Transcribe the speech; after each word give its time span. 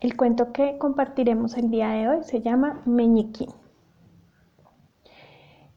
El 0.00 0.16
cuento 0.16 0.52
que 0.52 0.78
compartiremos 0.78 1.56
el 1.56 1.70
día 1.70 1.88
de 1.88 2.08
hoy 2.08 2.18
se 2.22 2.40
llama 2.40 2.82
Meñiquín. 2.84 3.50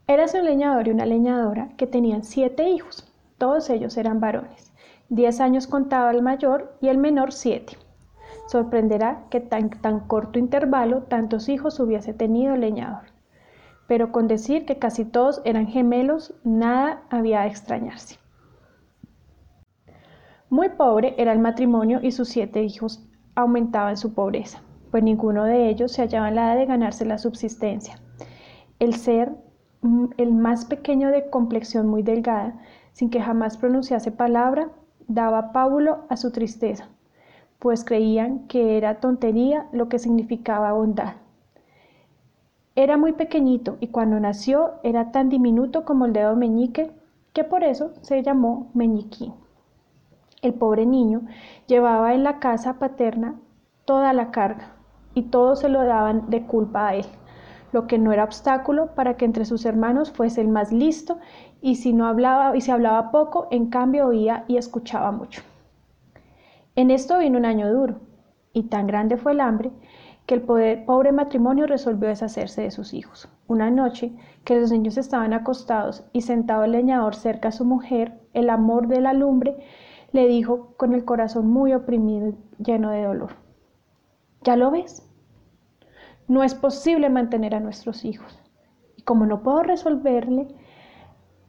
Érase 0.06 0.40
un 0.40 0.46
leñador 0.46 0.88
y 0.88 0.92
una 0.92 1.08
leñadora 1.08 1.70
que 1.76 1.88
tenían 1.88 2.24
siete 2.24 2.70
hijos. 2.70 3.12
Todos 3.40 3.72
ellos 3.72 3.98
eran 3.98 4.20
varones. 4.20 4.72
Diez 5.10 5.42
años 5.42 5.66
contaba 5.66 6.12
el 6.12 6.22
mayor 6.22 6.78
y 6.82 6.90
el 6.90 7.00
menor 7.00 7.32
siete. 7.32 7.80
Sorprenderá 8.46 9.26
que 9.32 9.40
tan, 9.40 9.72
tan 9.72 10.02
corto 10.02 10.38
intervalo 10.38 11.02
tantos 11.02 11.50
hijos 11.50 11.80
hubiese 11.80 12.14
tenido 12.14 12.54
el 12.54 12.62
leñador. 12.62 13.06
Pero 13.88 14.12
con 14.12 14.28
decir 14.28 14.68
que 14.68 14.78
casi 14.78 15.04
todos 15.04 15.42
eran 15.46 15.66
gemelos, 15.66 16.36
nada 16.44 17.02
había 17.10 17.42
de 17.42 17.48
extrañarse. 17.48 18.20
Muy 20.48 20.70
pobre 20.70 21.16
era 21.18 21.34
el 21.34 21.40
matrimonio 21.40 22.00
y 22.04 22.12
sus 22.12 22.30
siete 22.30 22.62
hijos 22.62 23.08
aumentaban 23.36 23.98
su 23.98 24.14
pobreza, 24.14 24.62
pues 24.92 25.04
ninguno 25.04 25.46
de 25.46 25.70
ellos 25.70 25.92
se 25.92 26.02
hallaba 26.02 26.30
en 26.30 26.36
la 26.36 26.48
edad 26.48 26.60
de 26.60 26.66
ganarse 26.66 27.06
la 27.06 27.18
subsistencia. 27.18 27.96
El 28.80 28.96
ser 28.96 29.32
mm, 29.82 30.06
el 30.18 30.34
más 30.34 30.66
pequeño 30.66 31.10
de 31.10 31.30
complexión 31.30 31.88
muy 31.88 32.04
delgada, 32.04 32.60
sin 32.92 33.10
que 33.10 33.22
jamás 33.22 33.58
pronunciase 33.58 34.12
palabra, 34.12 34.70
daba 35.08 35.52
pábulo 35.52 36.06
a 36.10 36.18
su 36.18 36.32
tristeza, 36.32 36.90
pues 37.60 37.84
creían 37.84 38.48
que 38.48 38.78
era 38.78 39.00
tontería 39.00 39.68
lo 39.72 39.90
que 39.90 40.00
significaba 40.00 40.74
bondad. 40.74 41.14
Era 42.76 42.98
muy 42.98 43.12
pequeñito 43.12 43.78
y 43.82 43.88
cuando 43.88 44.20
nació 44.20 44.76
era 44.84 45.12
tan 45.12 45.30
diminuto 45.30 45.84
como 45.84 46.06
el 46.06 46.14
dedo 46.14 46.36
meñique 46.36 46.92
que 47.34 47.44
por 47.44 47.64
eso 47.64 47.92
se 48.02 48.24
llamó 48.24 48.72
meñiquín. 48.74 49.34
El 50.42 50.56
pobre 50.56 50.86
niño 50.86 51.22
llevaba 51.68 52.14
en 52.14 52.24
la 52.24 52.40
casa 52.40 52.80
paterna 52.80 53.36
toda 53.86 54.12
la 54.14 54.32
carga 54.32 54.74
y 55.14 55.24
todos 55.24 55.60
se 55.60 55.70
lo 55.70 55.84
daban 55.84 56.30
de 56.30 56.46
culpa 56.46 56.88
a 56.88 56.96
él, 56.96 57.06
lo 57.72 57.86
que 57.86 58.00
no 58.00 58.12
era 58.12 58.24
obstáculo 58.24 58.96
para 58.96 59.18
que 59.18 59.26
entre 59.26 59.46
sus 59.46 59.66
hermanos 59.66 60.12
fuese 60.12 60.42
el 60.42 60.48
más 60.48 60.72
listo 60.72 61.20
y 61.62 61.76
si 61.76 61.94
no 61.94 62.08
hablaba 62.08 62.56
y 62.56 62.62
se 62.62 62.72
hablaba 62.72 63.12
poco, 63.12 63.48
en 63.52 63.70
cambio 63.70 64.08
oía 64.08 64.46
y 64.48 64.58
escuchaba 64.58 65.12
mucho. 65.12 65.44
En 66.76 66.90
esto 66.90 67.20
vino 67.20 67.38
un 67.38 67.46
año 67.46 67.72
duro 67.72 68.00
y 68.54 68.64
tan 68.64 68.88
grande 68.88 69.18
fue 69.18 69.34
el 69.34 69.42
hambre 69.42 69.72
que 70.26 70.36
el 70.36 70.42
pobre 70.42 71.12
matrimonio 71.12 71.68
resolvió 71.68 72.08
deshacerse 72.08 72.62
de 72.62 72.72
sus 72.72 72.94
hijos. 72.94 73.28
Una 73.48 73.70
noche 73.70 74.14
que 74.46 74.60
los 74.60 74.72
niños 74.72 74.98
estaban 74.98 75.34
acostados 75.34 76.06
y 76.14 76.22
sentado 76.22 76.64
el 76.64 76.72
leñador 76.72 77.16
cerca 77.16 77.50
a 77.50 77.52
su 77.52 77.66
mujer, 77.66 78.22
el 78.34 78.50
amor 78.50 78.88
de 78.88 79.02
la 79.02 79.14
lumbre 79.14 79.58
le 80.12 80.28
dijo 80.28 80.74
con 80.78 80.94
el 80.94 81.06
corazón 81.06 81.48
muy 81.50 81.74
oprimido 81.74 82.30
y 82.30 82.64
lleno 82.64 82.92
de 82.92 83.04
dolor. 83.04 83.32
¿Ya 84.44 84.56
lo 84.56 84.72
ves? 84.72 85.08
No 86.28 86.44
es 86.44 86.56
posible 86.56 87.10
mantener 87.10 87.56
a 87.56 87.60
nuestros 87.60 88.06
hijos. 88.06 88.40
Y 88.98 89.04
como 89.04 89.26
no 89.26 89.44
puedo 89.44 89.64
resolverle 89.64 90.48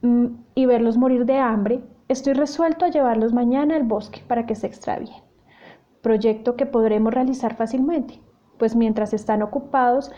mm, 0.02 0.26
y 0.54 0.66
verlos 0.66 0.96
morir 0.96 1.24
de 1.24 1.38
hambre, 1.38 1.82
estoy 2.08 2.34
resuelto 2.34 2.84
a 2.84 2.90
llevarlos 2.90 3.32
mañana 3.32 3.76
al 3.76 3.84
bosque 3.84 4.22
para 4.26 4.46
que 4.46 4.54
se 4.54 4.66
extravíen. 4.66 5.22
Proyecto 6.02 6.56
que 6.56 6.66
podremos 6.66 7.14
realizar 7.14 7.56
fácilmente, 7.56 8.20
pues 8.58 8.76
mientras 8.76 9.12
están 9.12 9.42
ocupados 9.42 10.10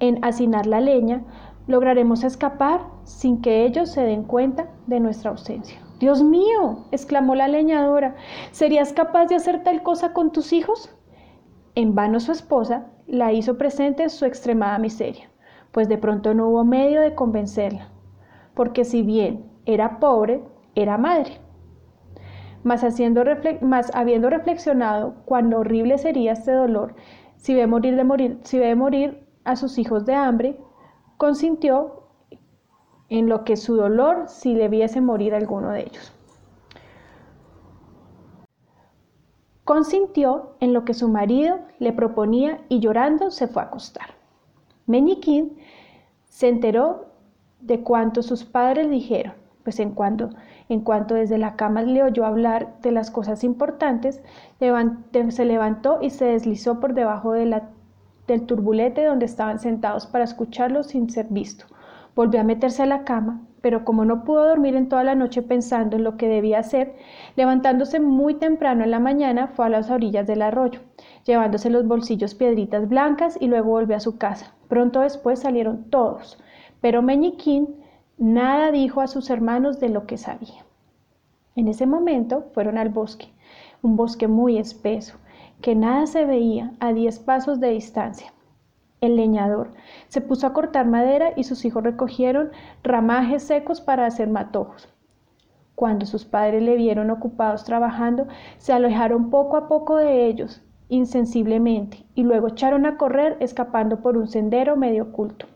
en 0.00 0.24
hacinar 0.24 0.66
la 0.66 0.80
leña, 0.80 1.22
lograremos 1.66 2.24
escapar 2.24 2.80
sin 3.04 3.40
que 3.40 3.64
ellos 3.64 3.90
se 3.90 4.02
den 4.02 4.24
cuenta 4.24 4.68
de 4.86 5.00
nuestra 5.00 5.30
ausencia. 5.30 5.87
Dios 5.98 6.22
mío, 6.22 6.84
exclamó 6.92 7.34
la 7.34 7.48
leñadora, 7.48 8.14
¿serías 8.52 8.92
capaz 8.92 9.26
de 9.26 9.34
hacer 9.34 9.62
tal 9.62 9.82
cosa 9.82 10.12
con 10.12 10.30
tus 10.30 10.52
hijos? 10.52 10.94
En 11.74 11.94
vano 11.94 12.20
su 12.20 12.32
esposa 12.32 12.86
la 13.06 13.32
hizo 13.32 13.58
presente 13.58 14.08
su 14.08 14.24
extremada 14.24 14.78
miseria, 14.78 15.28
pues 15.72 15.88
de 15.88 15.98
pronto 15.98 16.34
no 16.34 16.48
hubo 16.48 16.64
medio 16.64 17.00
de 17.00 17.14
convencerla, 17.14 17.88
porque 18.54 18.84
si 18.84 19.02
bien 19.02 19.50
era 19.66 19.98
pobre, 19.98 20.42
era 20.74 20.98
madre. 20.98 21.40
Mas, 22.64 22.82
haciendo 22.82 23.22
habiendo 23.94 24.30
reflexionado 24.30 25.14
cuán 25.24 25.52
horrible 25.54 25.96
sería 25.98 26.32
este 26.32 26.52
dolor 26.52 26.94
si 27.38 27.54
ve 27.54 27.66
morir, 27.66 27.96
de 27.96 28.04
morir, 28.04 28.38
si 28.42 28.58
ve 28.58 28.74
morir 28.74 29.26
a 29.44 29.56
sus 29.56 29.78
hijos 29.78 30.04
de 30.04 30.14
hambre, 30.14 30.58
consintió 31.16 32.07
en 33.10 33.28
lo 33.28 33.44
que 33.44 33.56
su 33.56 33.76
dolor 33.76 34.24
si 34.28 34.54
debiese 34.54 35.00
morir 35.00 35.34
alguno 35.34 35.70
de 35.70 35.80
ellos. 35.82 36.12
Consintió 39.64 40.54
en 40.60 40.72
lo 40.72 40.84
que 40.84 40.94
su 40.94 41.08
marido 41.08 41.58
le 41.78 41.92
proponía 41.92 42.60
y 42.68 42.80
llorando 42.80 43.30
se 43.30 43.48
fue 43.48 43.62
a 43.62 43.66
acostar. 43.66 44.14
Meñiquín 44.86 45.58
se 46.24 46.48
enteró 46.48 47.06
de 47.60 47.80
cuanto 47.80 48.22
sus 48.22 48.44
padres 48.44 48.90
dijeron, 48.90 49.34
pues 49.64 49.78
en 49.80 49.90
cuanto, 49.90 50.30
en 50.70 50.80
cuanto 50.80 51.14
desde 51.14 51.36
la 51.36 51.56
cama 51.56 51.82
le 51.82 52.02
oyó 52.02 52.24
hablar 52.24 52.80
de 52.80 52.92
las 52.92 53.10
cosas 53.10 53.44
importantes, 53.44 54.22
se 54.58 55.44
levantó 55.44 55.98
y 56.00 56.10
se 56.10 56.24
deslizó 56.26 56.80
por 56.80 56.94
debajo 56.94 57.32
del 57.32 57.60
turbulete 58.46 59.04
donde 59.04 59.26
estaban 59.26 59.58
sentados 59.58 60.06
para 60.06 60.24
escucharlo 60.24 60.82
sin 60.82 61.10
ser 61.10 61.26
visto 61.28 61.66
Volvió 62.18 62.40
a 62.40 62.42
meterse 62.42 62.82
a 62.82 62.86
la 62.86 63.04
cama, 63.04 63.46
pero 63.60 63.84
como 63.84 64.04
no 64.04 64.24
pudo 64.24 64.44
dormir 64.44 64.74
en 64.74 64.88
toda 64.88 65.04
la 65.04 65.14
noche 65.14 65.40
pensando 65.40 65.94
en 65.94 66.02
lo 66.02 66.16
que 66.16 66.26
debía 66.26 66.58
hacer, 66.58 66.96
levantándose 67.36 68.00
muy 68.00 68.34
temprano 68.34 68.82
en 68.82 68.90
la 68.90 68.98
mañana 68.98 69.46
fue 69.46 69.66
a 69.66 69.68
las 69.68 69.88
orillas 69.88 70.26
del 70.26 70.42
arroyo, 70.42 70.80
llevándose 71.24 71.70
los 71.70 71.86
bolsillos 71.86 72.34
piedritas 72.34 72.88
blancas 72.88 73.38
y 73.40 73.46
luego 73.46 73.70
volvió 73.70 73.94
a 73.94 74.00
su 74.00 74.18
casa. 74.18 74.52
Pronto 74.66 74.98
después 75.02 75.38
salieron 75.38 75.90
todos, 75.90 76.42
pero 76.80 77.02
Meñiquín 77.02 77.76
nada 78.16 78.72
dijo 78.72 79.00
a 79.00 79.06
sus 79.06 79.30
hermanos 79.30 79.78
de 79.78 79.88
lo 79.88 80.04
que 80.04 80.16
sabía. 80.16 80.66
En 81.54 81.68
ese 81.68 81.86
momento 81.86 82.46
fueron 82.52 82.78
al 82.78 82.88
bosque, 82.88 83.32
un 83.80 83.94
bosque 83.94 84.26
muy 84.26 84.58
espeso, 84.58 85.18
que 85.60 85.76
nada 85.76 86.08
se 86.08 86.24
veía 86.24 86.72
a 86.80 86.92
diez 86.92 87.20
pasos 87.20 87.60
de 87.60 87.70
distancia 87.70 88.32
el 89.00 89.16
leñador. 89.16 89.72
Se 90.08 90.20
puso 90.20 90.46
a 90.46 90.52
cortar 90.52 90.86
madera 90.86 91.32
y 91.36 91.44
sus 91.44 91.64
hijos 91.64 91.82
recogieron 91.82 92.50
ramajes 92.82 93.42
secos 93.42 93.80
para 93.80 94.06
hacer 94.06 94.28
matojos. 94.28 94.88
Cuando 95.74 96.06
sus 96.06 96.24
padres 96.24 96.62
le 96.62 96.76
vieron 96.76 97.10
ocupados 97.10 97.64
trabajando, 97.64 98.26
se 98.56 98.72
alejaron 98.72 99.30
poco 99.30 99.56
a 99.56 99.68
poco 99.68 99.96
de 99.96 100.26
ellos, 100.26 100.60
insensiblemente, 100.88 102.04
y 102.14 102.24
luego 102.24 102.48
echaron 102.48 102.84
a 102.84 102.96
correr 102.96 103.36
escapando 103.40 104.00
por 104.00 104.16
un 104.16 104.26
sendero 104.26 104.76
medio 104.76 105.04
oculto. 105.04 105.46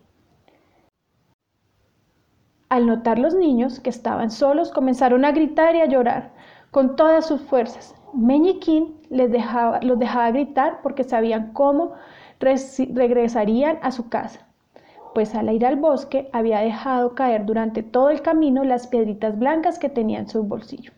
Al 2.68 2.86
notar 2.86 3.18
los 3.18 3.34
niños 3.34 3.80
que 3.80 3.90
estaban 3.90 4.30
solos, 4.30 4.70
comenzaron 4.70 5.24
a 5.24 5.32
gritar 5.32 5.74
y 5.74 5.80
a 5.80 5.86
llorar 5.86 6.30
con 6.70 6.96
todas 6.96 7.26
sus 7.26 7.40
fuerzas. 7.42 7.94
Meñiquín 8.14 8.96
los 9.10 9.30
dejaba 9.30 10.30
gritar 10.30 10.80
porque 10.82 11.04
sabían 11.04 11.52
cómo 11.52 11.92
regresarían 12.42 13.78
a 13.82 13.90
su 13.90 14.08
casa, 14.08 14.46
pues 15.14 15.34
al 15.34 15.50
ir 15.50 15.64
al 15.64 15.76
bosque 15.76 16.28
había 16.32 16.60
dejado 16.60 17.14
caer 17.14 17.46
durante 17.46 17.82
todo 17.82 18.10
el 18.10 18.20
camino 18.20 18.64
las 18.64 18.86
piedritas 18.86 19.38
blancas 19.38 19.78
que 19.78 19.88
tenía 19.88 20.18
en 20.18 20.28
su 20.28 20.42
bolsillo. 20.42 20.92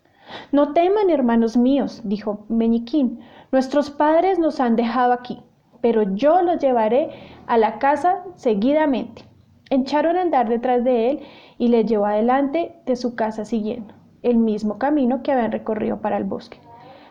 No 0.51 0.73
teman, 0.73 1.11
hermanos 1.11 1.57
míos, 1.57 2.01
dijo 2.05 2.47
Meñiquín, 2.49 3.21
nuestros 3.53 3.91
padres 3.91 4.39
nos 4.39 4.59
han 4.59 4.75
dejado 4.75 5.13
aquí, 5.13 5.43
pero 5.81 6.03
yo 6.15 6.43
los 6.43 6.59
llevaré 6.59 7.11
a 7.47 7.59
la 7.59 7.79
casa 7.79 8.25
seguidamente. 8.37 9.23
Echaron 9.71 10.17
a 10.17 10.23
andar 10.23 10.49
detrás 10.49 10.83
de 10.83 11.11
él 11.11 11.21
y 11.59 11.69
le 11.69 11.85
llevó 11.85 12.07
adelante 12.07 12.81
de 12.87 12.97
su 12.97 13.15
casa 13.15 13.45
siguiendo 13.45 13.95
el 14.25 14.39
mismo 14.39 14.79
camino 14.79 15.23
que 15.23 15.31
habían 15.31 15.53
recorrido 15.53 16.01
para 16.01 16.17
el 16.17 16.25
bosque. 16.25 16.59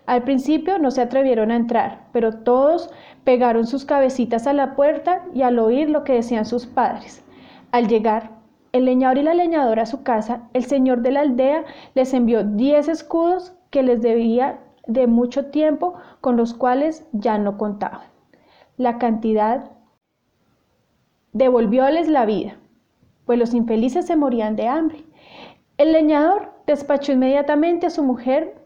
Al 0.06 0.24
principio 0.24 0.80
no 0.80 0.92
se 0.92 1.02
atrevieron 1.02 1.52
a 1.52 1.56
entrar, 1.56 2.08
pero 2.12 2.34
todos 2.34 2.90
pegaron 3.24 3.66
sus 3.66 3.86
cabecitas 3.86 4.48
a 4.48 4.54
la 4.54 4.76
puerta 4.76 5.24
y 5.34 5.44
al 5.44 5.60
oír 5.60 5.90
lo 5.90 6.04
que 6.04 6.14
decían 6.14 6.46
sus 6.46 6.66
padres. 6.66 7.24
Al 7.72 7.88
llegar 7.88 8.32
el 8.74 8.86
leñador 8.86 9.20
y 9.20 9.24
la 9.24 9.34
leñadora 9.34 9.84
a 9.84 9.88
su 9.88 10.04
casa, 10.04 10.50
el 10.54 10.66
señor 10.66 11.02
de 11.02 11.12
la 11.12 11.22
aldea 11.22 11.64
les 11.94 12.14
envió 12.14 12.44
diez 12.44 12.88
escudos 12.88 13.54
que 13.70 13.84
les 13.84 14.02
debía 14.02 14.60
de 14.88 15.08
mucho 15.08 15.46
tiempo, 15.46 15.94
con 16.20 16.36
los 16.36 16.54
cuales 16.54 17.08
ya 17.14 17.38
no 17.38 17.58
contaban. 17.58 18.08
La 18.76 18.98
cantidad 18.98 19.72
devolvióles 21.32 22.10
la 22.10 22.26
vida, 22.26 22.58
pues 23.26 23.40
los 23.40 23.54
infelices 23.54 24.06
se 24.06 24.16
morían 24.16 24.56
de 24.56 24.68
hambre. 24.68 25.06
El 25.78 25.94
leñador 25.94 26.52
despachó 26.68 27.14
inmediatamente 27.14 27.88
a 27.88 27.90
su 27.90 28.04
mujer 28.04 28.63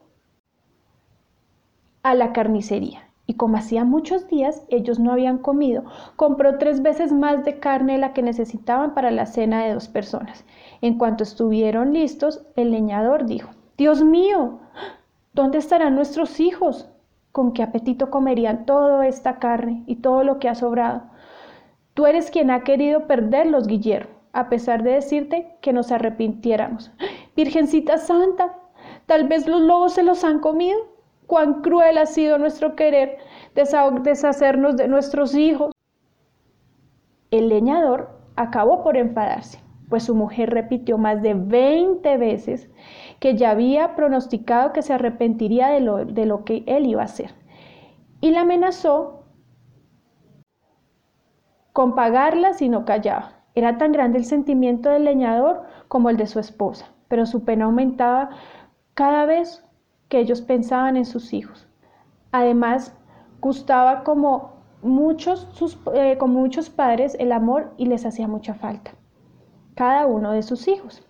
a 2.04 2.16
la 2.16 2.34
carnicería. 2.34 3.04
Y 3.26 3.34
como 3.34 3.58
hacía 3.58 3.84
muchos 3.84 4.28
días 4.28 4.64
ellos 4.70 5.00
no 5.00 5.12
habían 5.12 5.38
comido, 5.38 5.84
compró 6.16 6.58
tres 6.58 6.82
veces 6.82 7.12
más 7.12 7.44
de 7.44 7.60
carne 7.60 7.94
de 7.94 8.00
la 8.00 8.14
que 8.14 8.22
necesitaban 8.22 8.94
para 8.94 9.12
la 9.12 9.26
cena 9.26 9.64
de 9.64 9.74
dos 9.74 9.90
personas. 9.90 10.46
En 10.82 10.98
cuanto 10.98 11.24
estuvieron 11.24 11.94
listos, 11.94 12.46
el 12.56 12.72
leñador 12.72 13.26
dijo, 13.26 13.52
Dios 13.78 14.04
mío, 14.04 14.60
¿dónde 15.34 15.58
estarán 15.58 15.96
nuestros 15.96 16.40
hijos? 16.40 16.90
con 17.38 17.52
qué 17.52 17.62
apetito 17.62 18.10
comerían 18.10 18.66
toda 18.66 19.06
esta 19.06 19.38
carne 19.38 19.84
y 19.86 19.98
todo 19.98 20.24
lo 20.24 20.40
que 20.40 20.50
ha 20.50 20.56
sobrado. 20.56 21.04
Tú 21.94 22.08
eres 22.08 22.32
quien 22.32 22.50
ha 22.50 22.64
querido 22.64 23.06
perder 23.06 23.46
los 23.46 23.68
Guillermo, 23.68 24.10
a 24.34 24.50
pesar 24.50 24.82
de 24.82 24.94
decirte 24.94 25.56
que 25.62 25.72
nos 25.72 25.92
arrepintiéramos. 25.92 26.90
Virgencita 27.36 28.00
Santa, 28.00 28.58
tal 29.06 29.28
vez 29.28 29.48
los 29.48 29.62
lobos 29.62 29.94
se 29.94 30.02
los 30.02 30.24
han 30.24 30.40
comido. 30.40 30.80
Cuán 31.28 31.62
cruel 31.62 31.98
ha 31.98 32.06
sido 32.06 32.38
nuestro 32.38 32.76
querer 32.76 33.18
deshacernos 33.54 34.78
de 34.78 34.88
nuestros 34.88 35.36
hijos. 35.36 35.72
El 37.32 37.50
leñador 37.50 38.18
acabó 38.38 38.82
por 38.82 38.96
enfadarse, 38.96 39.60
pues 39.90 40.04
su 40.04 40.16
mujer 40.16 40.50
repitió 40.52 40.98
más 40.98 41.22
de 41.22 41.34
20 41.34 42.18
veces 42.18 42.70
que 43.20 43.36
ya 43.36 43.52
había 43.52 43.96
pronosticado 43.96 44.72
que 44.72 44.82
se 44.82 44.94
arrepentiría 44.94 45.68
de 45.68 45.82
lo, 45.82 46.06
de 46.06 46.26
lo 46.26 46.46
que 46.46 46.64
él 46.66 46.86
iba 46.86 47.02
a 47.02 47.06
hacer. 47.06 47.36
Y 48.22 48.32
la 48.32 48.42
amenazó 48.42 49.26
con 51.74 51.94
pagarla 51.94 52.54
si 52.54 52.70
no 52.70 52.86
callaba. 52.86 53.34
Era 53.54 53.78
tan 53.78 53.92
grande 53.92 54.18
el 54.18 54.26
sentimiento 54.26 54.90
del 54.90 55.04
leñador 55.04 55.64
como 55.90 56.10
el 56.10 56.18
de 56.18 56.28
su 56.28 56.40
esposa, 56.40 56.92
pero 57.08 57.26
su 57.26 57.44
pena 57.44 57.66
aumentaba 57.66 58.30
cada 58.94 59.26
vez 59.26 59.67
que 60.10 60.20
ellos 60.20 60.42
pensaban 60.42 60.98
en 60.98 61.06
sus 61.06 61.34
hijos. 61.34 61.68
Además, 62.32 62.94
gustaba 63.42 64.04
como 64.04 64.54
muchos, 64.82 65.48
eh, 65.94 66.18
muchos 66.28 66.70
padres 66.70 67.16
el 67.20 67.32
amor 67.32 67.74
y 67.78 67.86
les 67.86 68.06
hacía 68.06 68.28
mucha 68.28 68.54
falta. 68.54 68.92
Cada 69.76 70.06
uno 70.06 70.32
de 70.32 70.44
sus 70.44 70.68
hijos. 70.68 71.04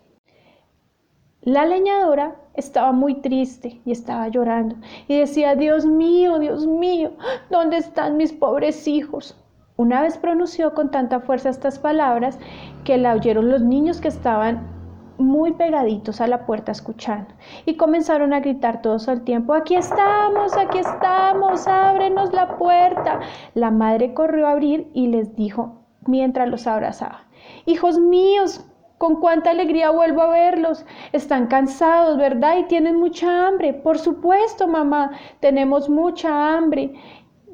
La 1.42 1.66
leñadora 1.66 2.36
estaba 2.56 2.92
muy 2.92 3.22
triste 3.22 3.80
y 3.86 3.92
estaba 3.92 4.28
llorando 4.28 4.76
y 5.08 5.18
decía, 5.18 5.56
Dios 5.56 5.86
mío, 5.86 6.40
Dios 6.40 6.68
mío, 6.68 7.12
¿dónde 7.50 7.78
están 7.78 8.18
mis 8.18 8.34
pobres 8.34 8.88
hijos? 8.88 9.38
Una 9.78 10.02
vez 10.02 10.18
pronunció 10.18 10.74
con 10.74 10.92
tanta 10.92 11.20
fuerza 11.20 11.50
estas 11.50 11.80
palabras 11.80 12.40
que 12.84 12.98
la 12.98 13.14
oyeron 13.14 13.50
los 13.50 13.62
niños 13.62 14.02
que 14.02 14.08
estaban 14.08 14.77
muy 15.18 15.54
pegaditos 15.54 16.22
a 16.22 16.28
la 16.28 16.46
puerta 16.46 16.72
escuchando 16.72 17.34
y 17.66 17.76
comenzaron 17.76 18.34
a 18.34 18.40
gritar 18.40 18.82
todos 18.82 19.08
al 19.08 19.24
tiempo, 19.24 19.54
aquí 19.54 19.76
estamos, 19.76 20.56
aquí 20.56 20.80
estamos, 20.80 21.68
ábrenos 21.68 22.34
la 22.34 22.58
puerta. 22.58 23.20
La 23.54 23.72
madre 23.72 24.14
corrió 24.14 24.48
a 24.48 24.52
abrir 24.52 24.90
y 24.94 25.08
les 25.08 25.36
dijo 25.36 25.82
mientras 26.06 26.48
los 26.50 26.68
abrazaba, 26.68 27.26
hijos 27.66 28.00
míos, 28.00 28.66
con 28.98 29.20
cuánta 29.20 29.52
alegría 29.52 29.92
vuelvo 29.92 30.22
a 30.22 30.30
verlos. 30.30 30.86
Están 31.12 31.48
cansados, 31.48 32.18
¿verdad? 32.18 32.58
Y 32.58 32.64
tienen 32.64 32.96
mucha 32.96 33.48
hambre. 33.48 33.74
Por 33.74 34.00
supuesto, 34.00 34.68
mamá, 34.68 35.12
tenemos 35.40 35.90
mucha 35.90 36.56
hambre. 36.56 36.94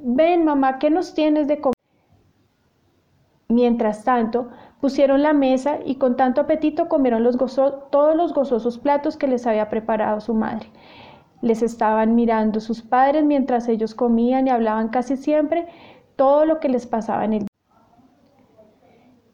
Ven, 0.02 0.46
mamá, 0.46 0.80
¿qué 0.80 0.90
nos 0.90 1.14
tienes 1.14 1.48
de 1.48 1.60
comer? 1.60 1.74
Mientras 3.50 4.04
tanto, 4.04 4.50
pusieron 4.84 5.24
la 5.24 5.32
mesa 5.32 5.78
y 5.86 5.96
con 5.96 6.18
tanto 6.18 6.42
apetito 6.42 6.90
comieron 6.90 7.24
todos 7.90 8.16
los 8.18 8.34
gozosos 8.34 8.78
platos 8.78 9.16
que 9.16 9.28
les 9.28 9.48
había 9.48 9.70
preparado 9.70 10.20
su 10.20 10.34
madre. 10.34 10.68
Les 11.42 11.62
estaban 11.62 12.16
mirando 12.16 12.60
sus 12.60 12.82
padres 12.82 13.24
mientras 13.24 13.70
ellos 13.70 13.96
comían 13.96 14.46
y 14.46 14.50
hablaban 14.50 14.90
casi 14.90 15.16
siempre 15.16 15.70
todo 16.18 16.44
lo 16.44 16.60
que 16.60 16.68
les 16.68 16.86
pasaba 16.86 17.24
en 17.24 17.32
el 17.32 17.48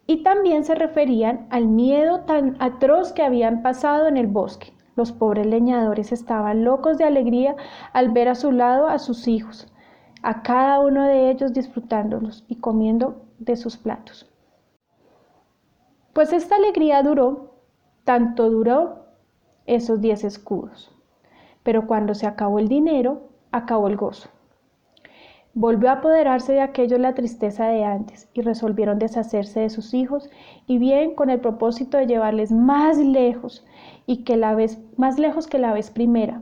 y 0.05 0.21
también 0.21 0.63
se 0.65 0.75
referían 0.75 1.47
al 1.49 1.65
miedo 1.65 2.19
tan 2.25 2.55
atroz 2.59 3.11
que 3.11 3.23
habían 3.23 3.63
pasado 3.63 4.05
en 4.05 4.17
el 4.17 4.27
bosque. 4.27 4.71
Los 4.95 5.11
pobres 5.11 5.47
leñadores 5.47 6.11
estaban 6.11 6.63
locos 6.63 6.99
de 6.99 7.05
alegría 7.05 7.55
al 7.91 8.09
ver 8.09 8.27
a 8.27 8.35
su 8.35 8.51
lado 8.51 8.87
a 8.87 8.99
sus 8.99 9.27
hijos, 9.27 9.67
a 10.21 10.43
cada 10.43 10.79
uno 10.79 11.05
de 11.05 11.31
ellos 11.31 11.53
disfrutándolos 11.53 12.45
y 12.47 12.57
comiendo 12.57 13.25
de 13.39 13.55
sus 13.55 13.77
platos. 13.77 14.28
Pues 16.19 16.33
esta 16.33 16.57
alegría 16.57 17.01
duró, 17.01 17.53
tanto 18.03 18.49
duró 18.49 19.05
esos 19.65 20.01
diez 20.01 20.25
escudos. 20.25 20.93
Pero 21.63 21.87
cuando 21.87 22.13
se 22.13 22.27
acabó 22.27 22.59
el 22.59 22.67
dinero, 22.67 23.29
acabó 23.53 23.87
el 23.87 23.95
gozo. 23.95 24.27
Volvió 25.53 25.87
a 25.89 25.93
apoderarse 25.93 26.51
de 26.51 26.59
aquello 26.59 26.97
la 26.97 27.13
tristeza 27.13 27.67
de 27.67 27.85
antes 27.85 28.27
y 28.33 28.41
resolvieron 28.41 28.99
deshacerse 28.99 29.61
de 29.61 29.69
sus 29.69 29.93
hijos 29.93 30.29
y 30.67 30.77
bien 30.77 31.15
con 31.15 31.29
el 31.29 31.39
propósito 31.39 31.97
de 31.97 32.07
llevarles 32.07 32.51
más 32.51 32.97
lejos 32.97 33.65
y 34.05 34.25
que 34.25 34.35
la 34.35 34.55
vez 34.55 34.77
más 34.97 35.19
lejos 35.19 35.47
que 35.47 35.57
la 35.57 35.71
vez 35.71 35.89
primera. 35.89 36.41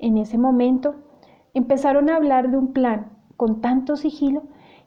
En 0.00 0.18
ese 0.18 0.38
momento 0.38 0.96
empezaron 1.54 2.10
a 2.10 2.16
hablar 2.16 2.50
de 2.50 2.56
un 2.56 2.72
plan 2.72 3.12
con 3.36 3.60
tanto 3.60 3.94
sigilo 3.94 4.42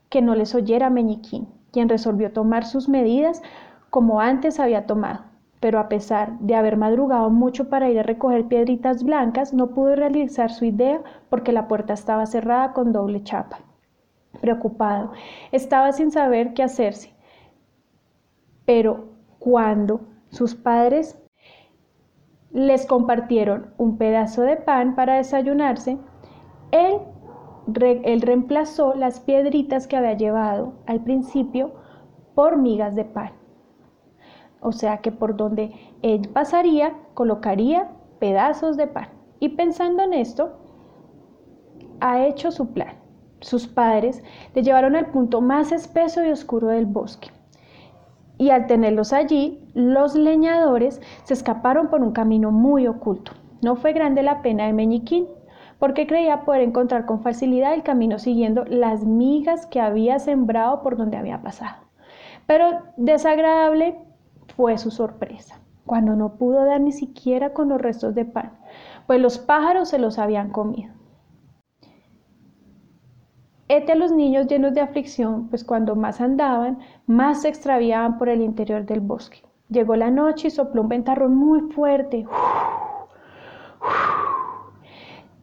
que 0.09 0.21
no 0.21 0.35
les 0.35 0.53
oyera 0.53 0.89
Meñiquín, 0.89 1.54
quien 1.75 1.89
resolvió 1.89 2.31
tomar 2.31 2.63
sus 2.63 2.87
medidas 2.87 3.41
como 3.89 4.21
antes 4.21 4.61
había 4.61 4.85
tomado 4.85 5.25
pero 5.65 5.79
a 5.79 5.89
pesar 5.89 6.37
de 6.37 6.53
haber 6.53 6.77
madrugado 6.77 7.31
mucho 7.31 7.69
para 7.69 7.89
ir 7.89 7.97
a 7.97 8.03
recoger 8.03 8.45
piedritas 8.45 9.03
blancas, 9.03 9.51
no 9.51 9.69
pudo 9.69 9.95
realizar 9.95 10.51
su 10.51 10.65
idea 10.65 11.01
porque 11.27 11.51
la 11.51 11.67
puerta 11.67 11.93
estaba 11.93 12.27
cerrada 12.27 12.71
con 12.73 12.91
doble 12.91 13.23
chapa. 13.23 13.61
Preocupado, 14.41 15.13
estaba 15.51 15.91
sin 15.91 16.11
saber 16.11 16.53
qué 16.53 16.61
hacerse. 16.61 17.15
Pero 18.65 19.05
cuando 19.39 20.01
sus 20.29 20.53
padres 20.53 21.17
les 22.51 22.85
compartieron 22.85 23.73
un 23.79 23.97
pedazo 23.97 24.43
de 24.43 24.57
pan 24.57 24.93
para 24.93 25.15
desayunarse, 25.15 25.97
él, 26.69 26.99
él 27.67 28.21
reemplazó 28.21 28.93
las 28.95 29.19
piedritas 29.19 29.87
que 29.87 29.97
había 29.97 30.13
llevado 30.13 30.73
al 30.85 31.03
principio 31.03 31.73
por 32.35 32.57
migas 32.57 32.95
de 32.95 33.05
pan 33.05 33.31
o 34.65 34.71
sea 34.71 34.97
que 34.97 35.11
por 35.11 35.37
donde 35.37 35.73
él 36.01 36.27
pasaría 36.29 36.95
colocaría 37.13 37.91
pedazos 38.19 38.77
de 38.77 38.87
pan. 38.87 39.09
Y 39.39 39.49
pensando 39.49 40.01
en 40.01 40.13
esto, 40.13 40.57
ha 41.99 42.25
hecho 42.25 42.51
su 42.51 42.73
plan. 42.73 42.95
Sus 43.41 43.67
padres 43.67 44.23
le 44.55 44.63
llevaron 44.63 44.95
al 44.95 45.11
punto 45.11 45.39
más 45.39 45.71
espeso 45.71 46.25
y 46.25 46.31
oscuro 46.31 46.69
del 46.69 46.87
bosque. 46.87 47.29
Y 48.39 48.49
al 48.49 48.65
tenerlos 48.65 49.13
allí, 49.13 49.63
los 49.75 50.15
leñadores 50.15 50.99
se 51.25 51.35
escaparon 51.35 51.89
por 51.89 52.01
un 52.01 52.11
camino 52.11 52.49
muy 52.49 52.87
oculto. 52.87 53.33
No 53.61 53.75
fue 53.75 53.93
grande 53.93 54.23
la 54.23 54.41
pena 54.41 54.65
de 54.65 54.73
Meñiquín, 54.73 55.27
porque 55.79 56.07
creía 56.07 56.45
poder 56.45 56.61
encontrar 56.61 57.05
con 57.05 57.21
facilidad 57.21 57.73
el 57.73 57.83
camino 57.83 58.19
siguiendo 58.19 58.65
las 58.65 59.03
migas 59.05 59.65
que 59.65 59.79
había 59.79 60.19
sembrado 60.19 60.81
por 60.81 60.97
donde 60.97 61.17
había 61.17 61.41
pasado. 61.41 61.77
Pero 62.45 62.83
desagradable 62.97 63.97
fue 64.55 64.77
su 64.77 64.91
sorpresa, 64.91 65.59
cuando 65.85 66.15
no 66.15 66.35
pudo 66.35 66.65
dar 66.65 66.81
ni 66.81 66.91
siquiera 66.91 67.53
con 67.53 67.69
los 67.69 67.81
restos 67.81 68.15
de 68.15 68.25
pan, 68.25 68.53
pues 69.07 69.19
los 69.19 69.37
pájaros 69.37 69.89
se 69.89 69.99
los 69.99 70.19
habían 70.19 70.51
comido. 70.51 70.93
Este 73.67 73.93
a 73.93 73.95
los 73.95 74.11
niños 74.11 74.45
llenos 74.45 74.75
de 74.75 74.81
aflicción, 74.81 75.49
pues 75.49 75.63
cuando 75.63 75.95
más 75.95 76.21
andaban, 76.21 76.77
más 77.07 77.41
se 77.41 77.49
extraviaban 77.49 78.19
por 78.19 78.29
el 78.29 78.41
interior 78.41 78.85
del 78.85 78.99
bosque. 78.99 79.39
Llegó 79.69 79.95
la 79.95 80.11
noche 80.11 80.49
y 80.49 80.51
sopló 80.51 80.83
un 80.83 80.89
ventarrón 80.89 81.35
muy 81.35 81.61
fuerte. 81.71 82.27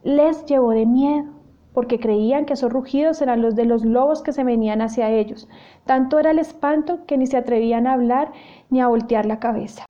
Les 0.03 0.45
llevó 0.45 0.71
de 0.71 0.85
miedo, 0.85 1.31
porque 1.73 1.99
creían 1.99 2.45
que 2.45 2.53
esos 2.53 2.71
rugidos 2.71 3.21
eran 3.21 3.41
los 3.41 3.55
de 3.55 3.65
los 3.65 3.85
lobos 3.85 4.21
que 4.21 4.33
se 4.33 4.43
venían 4.43 4.81
hacia 4.81 5.09
ellos. 5.09 5.47
Tanto 5.85 6.19
era 6.19 6.31
el 6.31 6.39
espanto 6.39 7.05
que 7.05 7.17
ni 7.17 7.25
se 7.25 7.37
atrevían 7.37 7.87
a 7.87 7.93
hablar 7.93 8.31
ni 8.69 8.81
a 8.81 8.87
voltear 8.87 9.25
la 9.25 9.39
cabeza. 9.39 9.85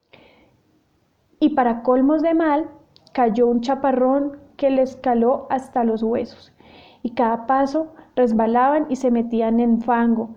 Y 1.39 1.50
para 1.50 1.82
colmos 1.82 2.22
de 2.22 2.34
mal, 2.34 2.70
cayó 3.12 3.48
un 3.48 3.62
chaparrón 3.62 4.38
que 4.55 4.70
les 4.70 4.96
caló 4.96 5.48
hasta 5.50 5.84
los 5.84 6.03
huesos, 6.03 6.53
y 7.01 7.12
cada 7.12 7.48
paso 7.48 7.93
resbalaban 8.15 8.86
y 8.89 8.96
se 8.96 9.12
metían 9.12 9.60
en 9.60 9.82
fango, 9.82 10.29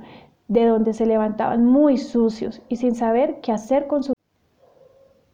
de 0.49 0.65
donde 0.65 0.95
se 0.95 1.07
levantaban 1.07 1.65
muy 1.65 1.99
sucios 1.99 2.63
y 2.69 2.77
sin 2.77 2.95
saber 2.95 3.41
qué 3.41 3.53
hacer 3.53 3.87
con, 3.87 4.03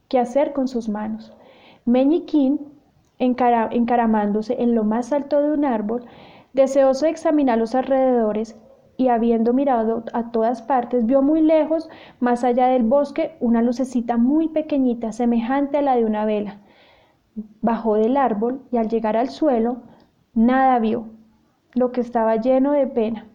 qué 0.08 0.18
hacer 0.18 0.52
con 0.52 0.68
sus 0.68 0.88
manos. 0.88 1.32
Meñiquín 1.84 2.60
encaramándose 3.18 4.60
en 4.60 4.74
lo 4.74 4.84
más 4.84 5.12
alto 5.12 5.40
de 5.40 5.52
un 5.52 5.64
árbol, 5.64 6.04
deseoso 6.52 7.06
de 7.06 7.12
examinar 7.12 7.58
los 7.58 7.74
alrededores 7.74 8.58
y 8.96 9.08
habiendo 9.08 9.52
mirado 9.52 10.04
a 10.12 10.30
todas 10.30 10.62
partes, 10.62 11.06
vio 11.06 11.22
muy 11.22 11.40
lejos, 11.40 11.88
más 12.20 12.44
allá 12.44 12.68
del 12.68 12.82
bosque, 12.82 13.36
una 13.40 13.62
lucecita 13.62 14.16
muy 14.16 14.48
pequeñita, 14.48 15.12
semejante 15.12 15.78
a 15.78 15.82
la 15.82 15.96
de 15.96 16.04
una 16.04 16.24
vela. 16.24 16.60
Bajó 17.62 17.94
del 17.94 18.16
árbol 18.16 18.62
y 18.70 18.76
al 18.76 18.88
llegar 18.88 19.16
al 19.16 19.30
suelo, 19.30 19.82
nada 20.34 20.78
vio, 20.78 21.06
lo 21.74 21.90
que 21.92 22.00
estaba 22.00 22.36
lleno 22.36 22.72
de 22.72 22.86
pena. 22.86 23.26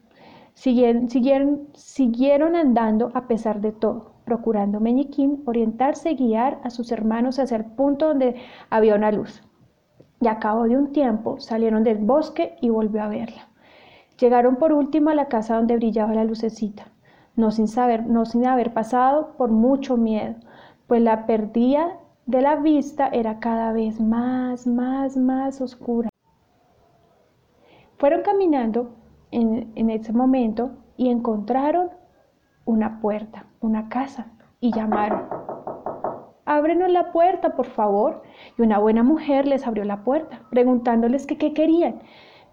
Siguieron, 0.54 1.10
siguieron, 1.10 1.68
siguieron 1.74 2.56
andando 2.56 3.12
a 3.14 3.28
pesar 3.28 3.62
de 3.62 3.72
todo, 3.72 4.14
procurando 4.26 4.80
Meñiquín 4.80 5.44
orientarse 5.46 6.12
y 6.12 6.16
guiar 6.16 6.60
a 6.64 6.70
sus 6.70 6.92
hermanos 6.92 7.40
hacia 7.40 7.58
el 7.58 7.66
punto 7.66 8.08
donde 8.08 8.36
había 8.70 8.96
una 8.96 9.12
luz. 9.12 9.47
Y 10.20 10.28
a 10.28 10.40
cabo 10.40 10.64
de 10.64 10.78
un 10.78 10.92
tiempo 10.92 11.40
salieron 11.40 11.84
del 11.84 11.98
bosque 11.98 12.58
y 12.62 12.70
volvió 12.70 13.04
a 13.04 13.08
verla. 13.08 13.48
Llegaron 14.20 14.56
por 14.56 14.74
último 14.74 15.10
a 15.10 15.16
la 15.16 15.28
casa 15.28 15.56
donde 15.56 15.76
brillaba 15.76 16.14
la 16.14 16.24
lucecita, 16.24 16.88
no 17.36 17.52
sin 17.52 17.68
saber, 17.68 18.08
no 18.08 18.26
sin 18.26 18.46
haber 18.46 18.74
pasado 18.74 19.34
por 19.38 19.52
mucho 19.52 19.96
miedo, 19.96 20.36
pues 20.88 21.02
la 21.02 21.26
perdía 21.26 21.98
de 22.26 22.42
la 22.42 22.56
vista 22.56 23.08
era 23.08 23.40
cada 23.40 23.72
vez 23.74 24.00
más, 24.02 24.66
más, 24.66 25.16
más 25.18 25.62
oscura. 25.62 26.10
Fueron 27.98 28.22
caminando 28.22 28.92
en 29.32 29.90
ese 29.90 30.14
momento 30.14 30.72
y 30.98 31.10
encontraron 31.10 31.90
una 32.66 33.00
puerta, 33.00 33.46
una 33.62 33.88
casa, 33.90 34.28
y 34.60 34.72
llamaron. 34.72 35.22
Ábrenos 36.48 36.89
la 36.89 37.12
puerta, 37.12 37.56
por 37.58 37.66
favor. 37.66 38.24
Y 38.58 38.62
una 38.62 38.80
buena 38.80 39.04
mujer 39.04 39.46
les 39.46 39.68
abrió 39.68 39.84
la 39.84 40.06
puerta, 40.06 40.42
preguntándoles 40.50 41.27
qué 41.27 41.54
querían. 41.54 42.00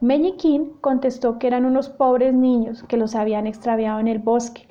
Meñiquín 0.00 0.72
contestó 0.80 1.38
que 1.38 1.46
eran 1.46 1.64
unos 1.64 1.88
pobres 1.88 2.34
niños 2.34 2.82
que 2.82 2.96
los 2.96 3.14
habían 3.14 3.46
extraviado 3.46 4.00
en 4.00 4.08
el 4.08 4.18
bosque 4.18 4.68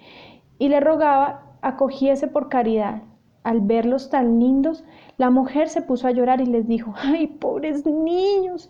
y 0.60 0.68
le 0.68 0.82
rogaba 0.82 1.58
acogiese 1.62 2.28
por 2.28 2.50
caridad. 2.50 3.02
Al 3.44 3.62
verlos 3.62 4.10
tan 4.10 4.40
lindos, 4.40 4.84
la 5.18 5.30
mujer 5.30 5.70
se 5.70 5.82
puso 5.82 6.08
a 6.08 6.12
llorar 6.12 6.42
y 6.42 6.46
les 6.46 6.68
dijo, 6.68 6.94
ay, 6.98 7.28
pobres 7.28 7.86
niños, 7.86 8.70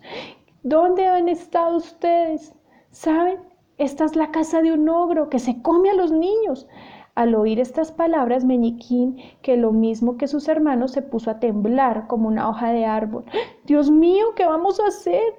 ¿dónde 0.62 1.06
han 1.08 1.28
estado 1.28 1.76
ustedes? 1.76 2.54
¿Saben? 2.90 3.40
Esta 3.76 4.04
es 4.04 4.14
la 4.14 4.30
casa 4.30 4.62
de 4.62 4.72
un 4.72 4.88
ogro 4.88 5.28
que 5.28 5.40
se 5.40 5.60
come 5.62 5.90
a 5.90 5.94
los 5.94 6.12
niños. 6.12 6.68
Al 7.14 7.36
oír 7.36 7.60
estas 7.60 7.92
palabras, 7.92 8.44
Meñiquín, 8.44 9.18
que 9.40 9.56
lo 9.56 9.70
mismo 9.70 10.16
que 10.16 10.26
sus 10.26 10.48
hermanos, 10.48 10.90
se 10.90 11.02
puso 11.02 11.30
a 11.30 11.38
temblar 11.38 12.08
como 12.08 12.26
una 12.26 12.48
hoja 12.48 12.72
de 12.72 12.86
árbol. 12.86 13.24
Dios 13.64 13.90
mío, 13.90 14.26
¿qué 14.34 14.44
vamos 14.46 14.80
a 14.80 14.88
hacer? 14.88 15.34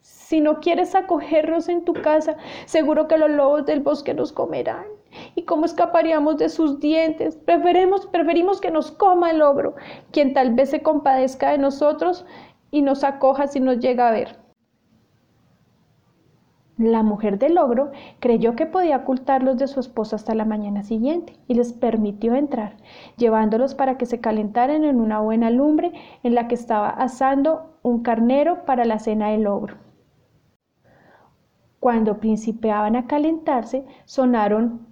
Si 0.00 0.40
no 0.40 0.60
quieres 0.60 0.94
acogernos 0.94 1.68
en 1.68 1.84
tu 1.84 1.94
casa, 1.94 2.36
seguro 2.66 3.08
que 3.08 3.18
los 3.18 3.30
lobos 3.30 3.66
del 3.66 3.80
bosque 3.80 4.14
nos 4.14 4.32
comerán. 4.32 4.84
¿Y 5.34 5.42
cómo 5.42 5.64
escaparíamos 5.64 6.38
de 6.38 6.48
sus 6.48 6.80
dientes? 6.80 7.36
Preferimos, 7.36 8.06
preferimos 8.06 8.60
que 8.60 8.70
nos 8.70 8.92
coma 8.92 9.30
el 9.30 9.42
ogro, 9.42 9.74
quien 10.12 10.32
tal 10.32 10.54
vez 10.54 10.70
se 10.70 10.82
compadezca 10.82 11.50
de 11.50 11.58
nosotros 11.58 12.24
y 12.70 12.82
nos 12.82 13.04
acoja 13.04 13.46
si 13.46 13.60
nos 13.60 13.78
llega 13.78 14.08
a 14.08 14.12
ver. 14.12 14.43
La 16.76 17.04
mujer 17.04 17.38
del 17.38 17.56
ogro 17.58 17.92
creyó 18.18 18.56
que 18.56 18.66
podía 18.66 18.96
ocultarlos 18.96 19.58
de 19.58 19.68
su 19.68 19.78
esposo 19.78 20.16
hasta 20.16 20.34
la 20.34 20.44
mañana 20.44 20.82
siguiente 20.82 21.38
y 21.46 21.54
les 21.54 21.72
permitió 21.72 22.34
entrar, 22.34 22.76
llevándolos 23.16 23.76
para 23.76 23.96
que 23.96 24.06
se 24.06 24.20
calentaran 24.20 24.82
en 24.82 25.00
una 25.00 25.20
buena 25.20 25.50
lumbre 25.50 25.92
en 26.24 26.34
la 26.34 26.48
que 26.48 26.56
estaba 26.56 26.88
asando 26.88 27.78
un 27.82 28.02
carnero 28.02 28.64
para 28.64 28.84
la 28.84 28.98
cena 28.98 29.28
del 29.28 29.46
ogro. 29.46 29.76
Cuando 31.78 32.18
principiaban 32.18 32.96
a 32.96 33.06
calentarse, 33.06 33.86
sonaron 34.04 34.88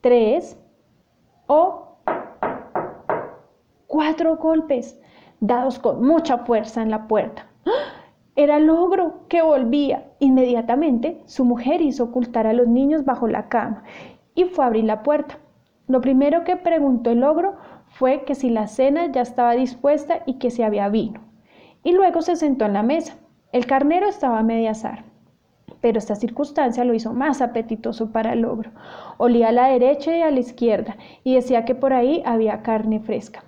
tres 0.00 0.58
o 1.46 1.98
cuatro 3.86 4.36
golpes 4.38 4.98
dados 5.40 5.78
con 5.78 6.02
mucha 6.02 6.38
fuerza 6.38 6.80
en 6.80 6.90
la 6.90 7.08
puerta. 7.08 7.46
Era 8.44 8.58
el 8.58 8.68
ogro 8.68 9.26
que 9.28 9.40
volvía. 9.40 10.04
Inmediatamente 10.18 11.22
su 11.24 11.46
mujer 11.46 11.80
hizo 11.80 12.04
ocultar 12.04 12.46
a 12.46 12.52
los 12.52 12.68
niños 12.68 13.06
bajo 13.06 13.26
la 13.26 13.48
cama 13.48 13.84
y 14.34 14.44
fue 14.44 14.64
a 14.64 14.66
abrir 14.66 14.84
la 14.84 15.02
puerta. 15.02 15.38
Lo 15.88 16.02
primero 16.02 16.44
que 16.44 16.56
preguntó 16.56 17.08
el 17.08 17.24
ogro 17.24 17.56
fue 17.86 18.24
que 18.24 18.34
si 18.34 18.50
la 18.50 18.66
cena 18.66 19.06
ya 19.10 19.22
estaba 19.22 19.54
dispuesta 19.54 20.20
y 20.26 20.34
que 20.34 20.50
si 20.50 20.62
había 20.62 20.90
vino. 20.90 21.20
Y 21.82 21.92
luego 21.92 22.20
se 22.20 22.36
sentó 22.36 22.66
en 22.66 22.74
la 22.74 22.82
mesa. 22.82 23.14
El 23.50 23.64
carnero 23.64 24.06
estaba 24.06 24.38
a 24.38 24.42
media 24.42 24.72
asar 24.72 25.04
pero 25.80 25.98
esta 25.98 26.14
circunstancia 26.14 26.82
lo 26.82 26.94
hizo 26.94 27.12
más 27.12 27.42
apetitoso 27.42 28.10
para 28.10 28.32
el 28.32 28.46
ogro. 28.46 28.70
Olía 29.18 29.48
a 29.48 29.52
la 29.52 29.68
derecha 29.68 30.16
y 30.16 30.22
a 30.22 30.30
la 30.30 30.40
izquierda 30.40 30.96
y 31.24 31.34
decía 31.34 31.66
que 31.66 31.74
por 31.74 31.92
ahí 31.92 32.22
había 32.24 32.62
carne 32.62 33.00
fresca. 33.00 33.44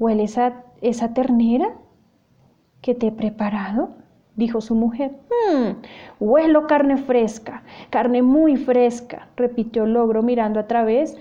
¿Huele 0.00 0.24
esa, 0.24 0.64
esa 0.80 1.14
ternera 1.14 1.76
que 2.80 2.96
te 2.96 3.06
he 3.06 3.12
preparado? 3.12 3.99
Dijo 4.36 4.60
su 4.60 4.74
mujer. 4.74 5.18
Hmm, 5.28 5.82
huelo 6.18 6.66
carne 6.66 6.96
fresca, 6.96 7.62
carne 7.90 8.22
muy 8.22 8.56
fresca, 8.56 9.28
repitió 9.36 9.84
el 9.84 9.96
ogro 9.96 10.22
mirando 10.22 10.60
a 10.60 10.66
través 10.66 11.16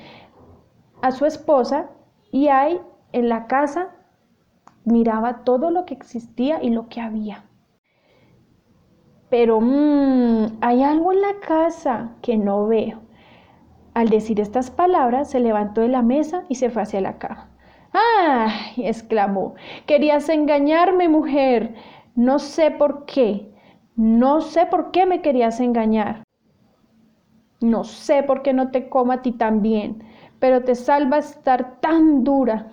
a 1.01 1.11
su 1.11 1.25
esposa 1.25 1.89
y 2.31 2.47
ahí 2.47 2.79
en 3.11 3.29
la 3.29 3.47
casa 3.47 3.89
miraba 4.85 5.43
todo 5.43 5.71
lo 5.71 5.85
que 5.85 5.93
existía 5.93 6.61
y 6.61 6.69
lo 6.69 6.89
que 6.89 7.01
había. 7.01 7.43
Pero 9.29 9.61
mmm, 9.61 10.57
hay 10.61 10.83
algo 10.83 11.13
en 11.13 11.21
la 11.21 11.39
casa 11.39 12.15
que 12.21 12.37
no 12.37 12.67
veo. 12.67 12.99
Al 13.93 14.09
decir 14.09 14.39
estas 14.39 14.71
palabras, 14.71 15.29
se 15.29 15.39
levantó 15.39 15.81
de 15.81 15.89
la 15.89 16.01
mesa 16.01 16.43
y 16.49 16.55
se 16.55 16.69
fue 16.69 16.81
hacia 16.81 17.01
la 17.01 17.17
cama. 17.17 17.49
¡Ay! 17.91 18.85
exclamó. 18.85 19.55
Querías 19.85 20.29
engañarme, 20.29 21.09
mujer. 21.09 21.75
No 22.19 22.37
sé 22.37 22.69
por 22.69 23.05
qué. 23.05 23.49
No 23.95 24.41
sé 24.41 24.65
por 24.65 24.91
qué 24.91 25.05
me 25.05 25.21
querías 25.21 25.61
engañar. 25.61 26.23
No 27.61 27.85
sé 27.85 28.23
por 28.23 28.41
qué 28.41 28.51
no 28.51 28.71
te 28.71 28.89
como 28.89 29.13
a 29.13 29.21
ti 29.21 29.31
también, 29.31 30.03
pero 30.37 30.65
te 30.65 30.75
salva 30.75 31.19
estar 31.19 31.79
tan 31.79 32.25
dura. 32.25 32.67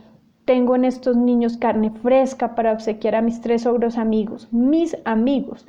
Tengo 0.47 0.75
en 0.75 0.85
estos 0.85 1.17
niños 1.17 1.59
carne 1.59 1.93
fresca 1.93 2.57
para 2.57 2.73
obsequiar 2.73 3.15
a 3.15 3.23
mis 3.23 3.41
tres 3.41 3.67
ogros 3.67 3.99
amigos, 3.99 4.49
mis 4.51 4.97
amigos 5.05 5.65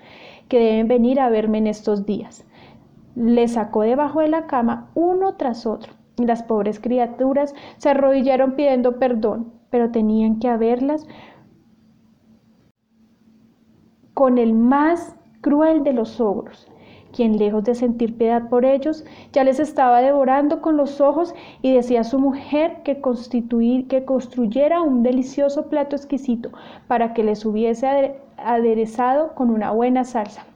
que 0.50 0.58
deben 0.58 0.88
venir 0.88 1.20
a 1.20 1.30
verme 1.30 1.60
en 1.60 1.68
estos 1.68 2.08
días. 2.08 2.48
Le 3.16 3.48
sacó 3.48 3.84
debajo 3.84 4.22
de 4.22 4.30
la 4.30 4.48
cama 4.48 4.90
uno 4.96 5.36
tras 5.36 5.68
otro. 5.68 5.94
Y 6.18 6.26
las 6.26 6.42
pobres 6.42 6.80
criaturas 6.80 7.54
se 7.78 7.90
arrodillaron 7.90 8.54
pidiendo 8.54 8.98
perdón, 8.98 9.54
pero 9.70 9.92
tenían 9.92 10.40
que 10.40 10.48
haberlas 10.48 11.06
con 14.18 14.40
el 14.40 14.56
más 14.56 15.16
cruel 15.42 15.84
de 15.84 15.94
los 15.94 16.20
ogros, 16.20 16.68
quien 17.16 17.38
lejos 17.38 17.64
de 17.66 17.76
sentir 17.76 18.18
piedad 18.18 18.50
por 18.50 18.66
ellos, 18.66 19.06
ya 19.32 19.44
les 19.44 19.60
estaba 19.60 20.02
devorando 20.02 20.60
con 20.60 20.76
los 20.76 21.00
ojos 21.02 21.36
y 21.62 21.72
decía 21.72 22.02
a 22.02 22.04
su 22.04 22.18
mujer 22.18 22.82
que, 22.84 23.00
que 23.88 24.06
construyera 24.06 24.82
un 24.82 25.04
delicioso 25.04 25.70
plato 25.70 25.96
exquisito 25.96 26.50
para 26.88 27.14
que 27.14 27.24
les 27.24 27.46
hubiese 27.46 28.16
aderezado 28.38 29.36
con 29.36 29.52
una 29.52 29.70
buena 29.70 30.04
salsa. 30.04 30.48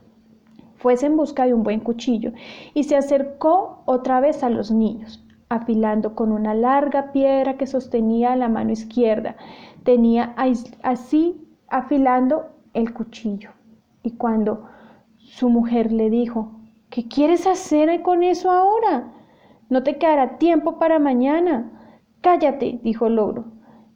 Fuese 0.78 1.06
en 1.06 1.16
busca 1.16 1.46
de 1.46 1.54
un 1.54 1.62
buen 1.62 1.78
cuchillo 1.78 2.32
y 2.74 2.82
se 2.82 2.96
acercó 2.96 3.84
otra 3.84 4.18
vez 4.18 4.42
a 4.42 4.50
los 4.50 4.72
niños, 4.72 5.24
afilando 5.50 6.16
con 6.16 6.32
una 6.32 6.52
larga 6.52 7.12
piedra 7.12 7.56
que 7.58 7.68
sostenía 7.68 8.34
la 8.34 8.48
mano 8.48 8.72
izquierda. 8.72 9.36
Tenía 9.84 10.34
así 10.82 11.40
afilando 11.68 12.46
el 12.74 12.92
cuchillo. 12.92 13.50
Y 14.02 14.12
cuando 14.12 14.68
su 15.16 15.48
mujer 15.48 15.92
le 15.92 16.10
dijo, 16.10 16.52
¿qué 16.90 17.08
quieres 17.08 17.46
hacer 17.46 18.02
con 18.02 18.22
eso 18.22 18.50
ahora? 18.50 19.12
No 19.68 19.82
te 19.82 19.98
quedará 19.98 20.38
tiempo 20.38 20.78
para 20.78 20.98
mañana. 20.98 21.98
Cállate, 22.20 22.80
dijo 22.82 23.08
el. 23.08 23.44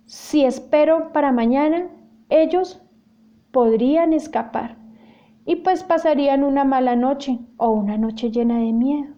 Si 0.07 0.45
espero 0.45 1.13
para 1.13 1.33
mañana, 1.33 1.89
ellos 2.29 2.83
podrían 3.51 4.13
escapar 4.13 4.77
y 5.45 5.57
pues 5.57 5.85
pasarían 5.85 6.43
una 6.43 6.65
mala 6.65 6.97
noche 6.97 7.39
o 7.57 7.71
una 7.71 7.97
noche 7.97 8.31
llena 8.31 8.59
de 8.59 8.73
miedo. 8.73 9.15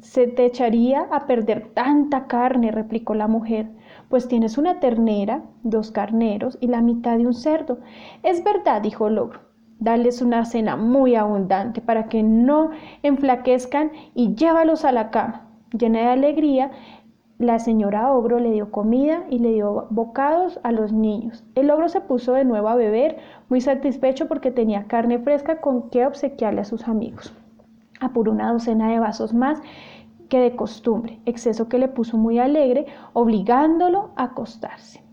se 0.00 0.26
te 0.26 0.46
echaría 0.46 1.02
a 1.10 1.26
perder 1.26 1.72
tanta 1.74 2.26
carne, 2.26 2.70
replicó 2.70 3.14
la 3.14 3.28
mujer, 3.28 3.70
pues 4.10 4.26
tienes 4.26 4.58
una 4.58 4.80
ternera, 4.80 5.44
dos 5.62 5.92
carneros 5.92 6.58
y 6.60 6.66
la 6.66 6.82
mitad 6.82 7.16
de 7.16 7.28
un 7.28 7.32
cerdo. 7.32 7.78
Es 8.24 8.42
verdad, 8.42 8.82
dijo 8.82 9.06
el 9.06 9.18
ogro. 9.18 9.40
Dales 9.78 10.20
una 10.20 10.44
cena 10.44 10.76
muy 10.76 11.14
abundante 11.14 11.80
para 11.80 12.08
que 12.08 12.24
no 12.24 12.70
enflaquezcan 13.04 13.92
y 14.14 14.34
llévalos 14.34 14.84
a 14.84 14.90
la 14.90 15.10
cama. 15.10 15.46
Llena 15.72 16.00
de 16.00 16.06
alegría, 16.08 16.72
la 17.38 17.60
señora 17.60 18.12
ogro 18.12 18.40
le 18.40 18.50
dio 18.50 18.72
comida 18.72 19.24
y 19.30 19.38
le 19.38 19.52
dio 19.52 19.86
bocados 19.90 20.58
a 20.64 20.72
los 20.72 20.92
niños. 20.92 21.44
El 21.54 21.70
ogro 21.70 21.88
se 21.88 22.00
puso 22.00 22.32
de 22.32 22.44
nuevo 22.44 22.68
a 22.68 22.74
beber, 22.74 23.18
muy 23.48 23.60
satisfecho 23.60 24.26
porque 24.26 24.50
tenía 24.50 24.88
carne 24.88 25.20
fresca 25.20 25.60
con 25.60 25.88
que 25.88 26.04
obsequiarle 26.04 26.62
a 26.62 26.64
sus 26.64 26.88
amigos. 26.88 27.32
Apuró 28.00 28.32
una 28.32 28.52
docena 28.52 28.90
de 28.90 28.98
vasos 28.98 29.32
más 29.32 29.62
que 30.30 30.40
de 30.40 30.56
costumbre, 30.56 31.20
exceso 31.26 31.68
que 31.68 31.78
le 31.78 31.88
puso 31.88 32.16
muy 32.16 32.38
alegre, 32.38 32.86
obligándolo 33.12 34.12
a 34.16 34.24
acostarse. 34.24 35.04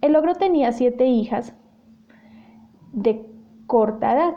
El 0.00 0.16
ogro 0.16 0.34
tenía 0.34 0.72
siete 0.72 1.06
hijas 1.06 1.54
de 2.92 3.24
corta 3.68 4.14
edad. 4.14 4.34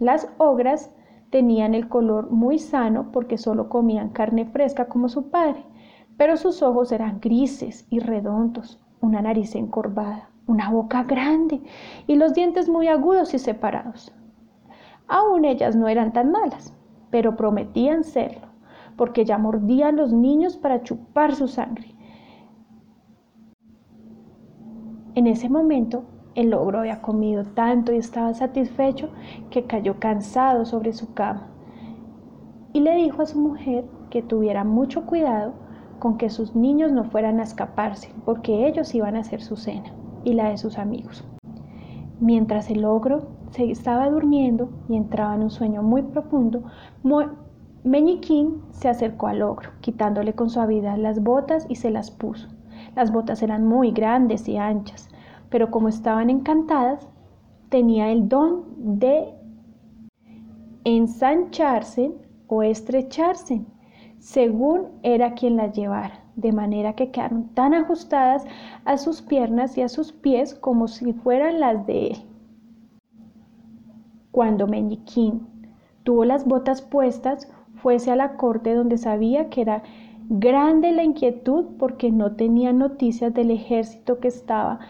Las 0.00 0.28
ogras 0.38 0.92
tenían 1.30 1.74
el 1.74 1.88
color 1.88 2.32
muy 2.32 2.58
sano 2.58 3.12
porque 3.12 3.38
solo 3.38 3.68
comían 3.68 4.08
carne 4.08 4.46
fresca 4.46 4.86
como 4.88 5.08
su 5.08 5.30
padre 5.30 5.64
pero 6.16 6.36
sus 6.36 6.62
ojos 6.62 6.92
eran 6.92 7.20
grises 7.20 7.86
y 7.90 8.00
redondos. 8.00 8.80
una 9.02 9.20
nariz 9.20 9.54
encorvada, 9.54 10.30
una 10.46 10.70
boca 10.70 11.04
grande 11.04 11.60
y 12.06 12.16
los 12.16 12.32
dientes 12.32 12.68
muy 12.68 12.88
agudos 12.88 13.34
y 13.34 13.38
separados. 13.38 14.12
Aún 15.06 15.44
ellas 15.44 15.76
no 15.76 15.86
eran 15.86 16.12
tan 16.12 16.32
malas, 16.32 16.74
pero 17.10 17.36
prometían 17.36 18.02
serlo, 18.02 18.48
porque 18.96 19.24
ya 19.24 19.38
mordían 19.38 19.96
los 19.96 20.12
niños 20.12 20.56
para 20.56 20.82
chupar 20.82 21.34
su 21.34 21.48
sangre. 21.48 21.94
En 25.14 25.26
ese 25.26 25.48
momento, 25.48 26.04
el 26.34 26.52
ogro 26.52 26.80
había 26.80 27.00
comido 27.00 27.44
tanto 27.44 27.92
y 27.92 27.96
estaba 27.96 28.34
satisfecho 28.34 29.10
que 29.50 29.64
cayó 29.64 29.98
cansado 29.98 30.66
sobre 30.66 30.92
su 30.92 31.14
cama 31.14 31.48
y 32.76 32.80
le 32.80 32.94
dijo 32.94 33.22
a 33.22 33.26
su 33.26 33.40
mujer 33.40 33.86
que 34.10 34.20
tuviera 34.20 34.62
mucho 34.62 35.06
cuidado 35.06 35.54
con 35.98 36.18
que 36.18 36.28
sus 36.28 36.54
niños 36.54 36.92
no 36.92 37.04
fueran 37.04 37.40
a 37.40 37.42
escaparse, 37.42 38.10
porque 38.26 38.68
ellos 38.68 38.94
iban 38.94 39.16
a 39.16 39.20
hacer 39.20 39.40
su 39.40 39.56
cena 39.56 39.94
y 40.24 40.34
la 40.34 40.50
de 40.50 40.58
sus 40.58 40.78
amigos. 40.78 41.24
Mientras 42.20 42.70
el 42.70 42.84
ogro 42.84 43.28
se 43.50 43.70
estaba 43.70 44.10
durmiendo 44.10 44.68
y 44.90 44.96
entraba 44.96 45.34
en 45.34 45.44
un 45.44 45.50
sueño 45.50 45.82
muy 45.82 46.02
profundo, 46.02 46.64
Meñiquín 47.86 48.62
se 48.72 48.88
acercó 48.88 49.28
al 49.28 49.42
ogro, 49.42 49.70
quitándole 49.80 50.32
con 50.32 50.50
suavidad 50.50 50.98
las 50.98 51.22
botas 51.22 51.66
y 51.68 51.76
se 51.76 51.92
las 51.92 52.10
puso. 52.10 52.48
Las 52.96 53.12
botas 53.12 53.44
eran 53.44 53.64
muy 53.64 53.92
grandes 53.92 54.48
y 54.48 54.56
anchas, 54.56 55.08
pero 55.50 55.70
como 55.70 55.86
estaban 55.86 56.28
encantadas, 56.28 57.08
tenía 57.68 58.10
el 58.10 58.28
don 58.28 58.64
de 58.76 59.32
ensancharse 60.82 62.12
o 62.48 62.64
estrecharse, 62.64 63.64
según 64.18 64.88
era 65.04 65.34
quien 65.34 65.56
las 65.56 65.72
llevara, 65.72 66.24
de 66.34 66.50
manera 66.50 66.94
que 66.94 67.12
quedaron 67.12 67.50
tan 67.54 67.72
ajustadas 67.72 68.44
a 68.84 68.98
sus 68.98 69.22
piernas 69.22 69.78
y 69.78 69.82
a 69.82 69.88
sus 69.88 70.12
pies 70.12 70.56
como 70.56 70.88
si 70.88 71.12
fueran 71.12 71.60
las 71.60 71.86
de 71.86 72.08
él. 72.08 72.16
Cuando 74.32 74.66
Meñiquín 74.66 75.46
tuvo 76.02 76.24
las 76.24 76.44
botas 76.46 76.82
puestas, 76.82 77.48
fuese 77.86 78.10
a 78.10 78.16
la 78.16 78.36
corte 78.36 78.74
donde 78.74 78.98
sabía 78.98 79.48
que 79.48 79.60
era 79.60 79.84
grande 80.28 80.90
la 80.90 81.04
inquietud 81.04 81.66
porque 81.78 82.10
no 82.10 82.34
tenía 82.34 82.72
noticias 82.72 83.32
del 83.32 83.52
ejército 83.52 84.18
que 84.18 84.26
estaba 84.26 84.80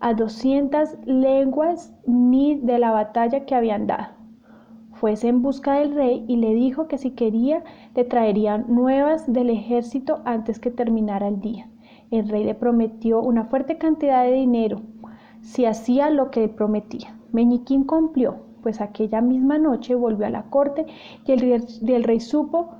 a 0.00 0.14
200 0.14 0.96
leguas 1.04 1.94
ni 2.06 2.54
de 2.54 2.78
la 2.78 2.92
batalla 2.92 3.44
que 3.44 3.54
habían 3.54 3.86
dado. 3.86 4.14
Fuese 4.92 5.28
en 5.28 5.42
busca 5.42 5.74
del 5.74 5.94
rey 5.94 6.24
y 6.28 6.36
le 6.36 6.54
dijo 6.54 6.88
que 6.88 6.96
si 6.96 7.10
quería 7.10 7.62
le 7.94 8.04
traerían 8.04 8.64
nuevas 8.68 9.30
del 9.30 9.50
ejército 9.50 10.22
antes 10.24 10.58
que 10.58 10.70
terminara 10.70 11.28
el 11.28 11.42
día. 11.42 11.68
El 12.10 12.26
rey 12.26 12.42
le 12.42 12.54
prometió 12.54 13.20
una 13.20 13.44
fuerte 13.44 13.76
cantidad 13.76 14.24
de 14.24 14.32
dinero 14.32 14.80
si 15.42 15.66
hacía 15.66 16.08
lo 16.08 16.30
que 16.30 16.48
prometía. 16.48 17.18
Meñiquín 17.32 17.84
cumplió, 17.84 18.45
pues 18.66 18.80
aquella 18.80 19.20
misma 19.20 19.58
noche 19.58 19.94
volvió 19.94 20.26
a 20.26 20.30
la 20.30 20.42
corte 20.50 20.86
y 21.24 21.30
el 21.30 22.02
rey, 22.02 22.18
supo 22.18 22.70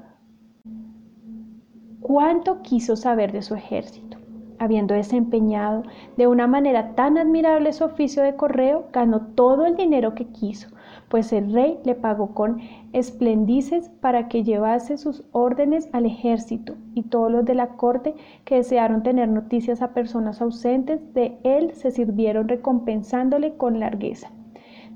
cuánto 2.00 2.60
quiso 2.62 2.96
saber 2.96 3.30
de 3.30 3.40
su 3.42 3.54
ejército. 3.54 4.16
Habiendo 4.58 4.94
desempeñado 4.94 5.84
de 6.16 6.26
una 6.26 6.48
manera 6.48 6.96
tan 6.96 7.18
admirable 7.18 7.72
su 7.72 7.84
oficio 7.84 8.24
de 8.24 8.34
correo, 8.34 8.86
ganó 8.92 9.28
todo 9.36 9.64
el 9.64 9.76
dinero 9.76 10.16
que 10.16 10.24
quiso, 10.24 10.70
pues 11.08 11.32
el 11.32 11.52
rey 11.52 11.78
le 11.84 11.94
pagó 11.94 12.34
con 12.34 12.58
esplendices 12.92 13.88
para 14.00 14.26
que 14.26 14.42
llevase 14.42 14.98
sus 14.98 15.22
órdenes 15.30 15.88
al 15.92 16.04
ejército, 16.04 16.74
y 16.94 17.02
todos 17.02 17.30
los 17.30 17.44
de 17.44 17.54
la 17.54 17.76
corte 17.76 18.16
que 18.44 18.56
desearon 18.56 19.04
tener 19.04 19.28
noticias 19.28 19.82
a 19.82 19.94
personas 19.94 20.42
ausentes 20.42 21.14
de 21.14 21.38
él 21.44 21.74
se 21.74 21.92
sirvieron 21.92 22.48
recompensándole 22.48 23.56
con 23.56 23.78
largueza. 23.78 24.32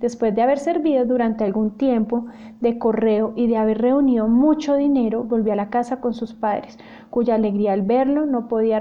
Después 0.01 0.35
de 0.35 0.41
haber 0.41 0.59
servido 0.59 1.05
durante 1.05 1.45
algún 1.45 1.73
tiempo 1.73 2.25
de 2.61 2.79
correo 2.79 3.35
y 3.37 3.47
de 3.49 3.59
haber 3.59 3.83
reunido 3.83 4.29
mucho 4.29 4.77
dinero, 4.77 5.25
volvió 5.25 5.53
a 5.53 5.57
la 5.57 5.69
casa 5.69 6.01
con 6.01 6.15
sus 6.15 6.33
padres, 6.33 6.79
cuya 7.11 7.35
alegría 7.35 7.75
al 7.75 7.83
verlo 7.83 8.25
no 8.25 8.49
podía 8.49 8.81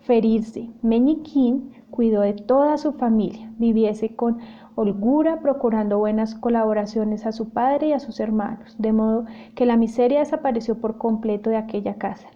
referirse. 0.00 0.70
Meñiquín 0.80 1.72
cuidó 1.90 2.22
de 2.22 2.32
toda 2.32 2.78
su 2.78 2.92
familia, 2.92 3.52
viviese 3.58 4.16
con 4.16 4.38
holgura, 4.74 5.40
procurando 5.40 5.98
buenas 5.98 6.34
colaboraciones 6.34 7.26
a 7.26 7.32
su 7.32 7.50
padre 7.50 7.88
y 7.88 7.92
a 7.92 8.00
sus 8.00 8.20
hermanos, 8.20 8.76
de 8.78 8.92
modo 8.92 9.26
que 9.54 9.66
la 9.66 9.76
miseria 9.76 10.20
desapareció 10.20 10.80
por 10.80 10.96
completo 10.96 11.50
de 11.50 11.56
aquella 11.56 11.96
casa. 11.96 12.28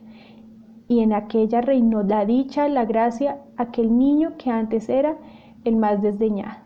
Y 0.87 1.01
en 1.01 1.14
aquella 1.14 1.62
reinó 1.62 2.03
la 2.03 2.27
dicha, 2.27 2.68
la 2.68 2.85
gracia, 2.85 3.38
aquel 3.57 3.97
niño 3.97 4.33
que 4.37 4.51
antes 4.51 4.90
era 4.90 5.16
el 5.64 5.77
más 5.77 6.03
desdeñado. 6.03 6.62